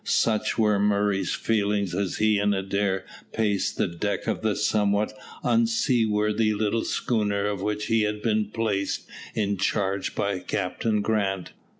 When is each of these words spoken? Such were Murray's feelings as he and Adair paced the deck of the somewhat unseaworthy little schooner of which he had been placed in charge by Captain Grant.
Such 0.03 0.57
were 0.57 0.79
Murray's 0.79 1.31
feelings 1.35 1.93
as 1.93 2.17
he 2.17 2.39
and 2.39 2.55
Adair 2.55 3.05
paced 3.33 3.77
the 3.77 3.87
deck 3.87 4.25
of 4.25 4.41
the 4.41 4.55
somewhat 4.55 5.13
unseaworthy 5.43 6.55
little 6.55 6.83
schooner 6.85 7.45
of 7.45 7.61
which 7.61 7.85
he 7.85 8.01
had 8.01 8.23
been 8.23 8.45
placed 8.45 9.07
in 9.35 9.57
charge 9.57 10.15
by 10.15 10.39
Captain 10.39 11.01
Grant. 11.03 11.51